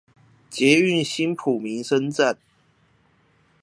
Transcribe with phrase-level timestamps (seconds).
[0.49, 2.39] 捷運新埔民生站